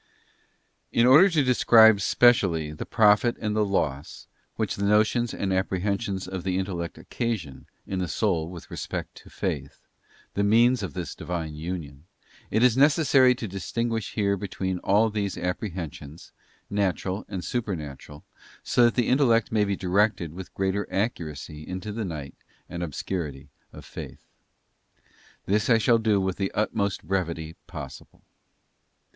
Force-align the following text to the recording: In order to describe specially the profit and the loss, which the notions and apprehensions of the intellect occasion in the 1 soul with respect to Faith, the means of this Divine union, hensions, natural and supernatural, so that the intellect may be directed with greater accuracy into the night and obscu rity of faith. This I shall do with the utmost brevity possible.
In 0.91 1.05
order 1.05 1.29
to 1.29 1.43
describe 1.43 2.01
specially 2.01 2.71
the 2.71 2.87
profit 2.87 3.37
and 3.39 3.55
the 3.55 3.63
loss, 3.63 4.25
which 4.55 4.75
the 4.75 4.83
notions 4.85 5.31
and 5.31 5.53
apprehensions 5.53 6.27
of 6.27 6.43
the 6.43 6.57
intellect 6.57 6.97
occasion 6.97 7.67
in 7.85 7.99
the 7.99 8.05
1 8.09 8.09
soul 8.09 8.49
with 8.49 8.71
respect 8.71 9.13
to 9.17 9.29
Faith, 9.29 9.85
the 10.33 10.41
means 10.43 10.81
of 10.81 10.95
this 10.95 11.13
Divine 11.13 11.53
union, 11.53 12.05
hensions, 12.49 12.49
natural 12.49 12.87
and 17.27 17.45
supernatural, 17.45 18.23
so 18.63 18.85
that 18.85 18.95
the 18.95 19.07
intellect 19.07 19.51
may 19.51 19.63
be 19.65 19.75
directed 19.75 20.33
with 20.33 20.53
greater 20.55 20.91
accuracy 20.91 21.67
into 21.67 21.91
the 21.91 22.05
night 22.05 22.33
and 22.67 22.81
obscu 22.81 23.29
rity 23.31 23.49
of 23.71 23.85
faith. 23.85 24.25
This 25.45 25.69
I 25.69 25.77
shall 25.77 25.99
do 25.99 26.19
with 26.19 26.37
the 26.37 26.51
utmost 26.55 27.03
brevity 27.03 27.55
possible. 27.67 28.23